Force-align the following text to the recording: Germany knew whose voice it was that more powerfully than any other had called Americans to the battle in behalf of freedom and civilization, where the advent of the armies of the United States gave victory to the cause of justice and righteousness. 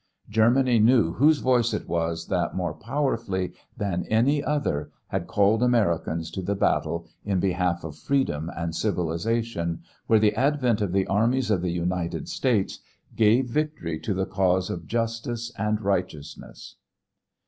Germany 0.31 0.79
knew 0.79 1.13
whose 1.13 1.37
voice 1.41 1.75
it 1.75 1.87
was 1.87 2.25
that 2.29 2.55
more 2.55 2.73
powerfully 2.73 3.53
than 3.77 4.03
any 4.05 4.43
other 4.43 4.89
had 5.09 5.27
called 5.27 5.61
Americans 5.61 6.31
to 6.31 6.41
the 6.41 6.55
battle 6.55 7.07
in 7.23 7.39
behalf 7.39 7.83
of 7.83 7.95
freedom 7.99 8.49
and 8.57 8.73
civilization, 8.75 9.83
where 10.07 10.17
the 10.17 10.33
advent 10.33 10.81
of 10.81 10.91
the 10.91 11.05
armies 11.05 11.51
of 11.51 11.61
the 11.61 11.69
United 11.69 12.27
States 12.27 12.79
gave 13.15 13.47
victory 13.51 13.99
to 13.99 14.15
the 14.15 14.25
cause 14.25 14.71
of 14.71 14.87
justice 14.87 15.51
and 15.55 15.81
righteousness. 15.83 16.77